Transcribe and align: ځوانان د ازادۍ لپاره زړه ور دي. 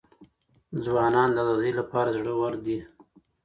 ځوانان 0.85 1.29
د 1.33 1.37
ازادۍ 1.43 1.71
لپاره 1.79 2.15
زړه 2.17 2.33
ور 2.41 2.53
دي. 2.65 2.77